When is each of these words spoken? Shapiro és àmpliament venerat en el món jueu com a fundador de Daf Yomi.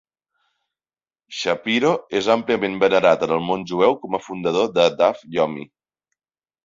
Shapiro 1.39 1.91
és 2.21 2.29
àmpliament 2.35 2.79
venerat 2.85 3.27
en 3.29 3.35
el 3.37 3.45
món 3.51 3.67
jueu 3.73 3.95
com 4.07 4.17
a 4.19 4.23
fundador 4.29 4.73
de 4.79 4.87
Daf 5.03 5.21
Yomi. 5.37 5.69